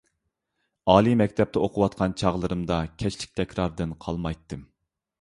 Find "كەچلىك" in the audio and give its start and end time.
3.05-3.39